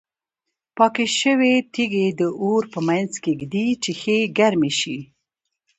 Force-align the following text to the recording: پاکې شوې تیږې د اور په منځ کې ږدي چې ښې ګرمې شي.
پاکې 0.77 1.05
شوې 1.19 1.53
تیږې 1.73 2.07
د 2.19 2.21
اور 2.41 2.63
په 2.73 2.79
منځ 2.87 3.11
کې 3.23 3.31
ږدي 3.41 3.67
چې 3.83 3.91
ښې 4.01 4.17
ګرمې 4.37 4.71
شي. 4.79 4.97